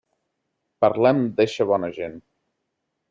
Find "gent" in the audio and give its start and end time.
1.99-2.17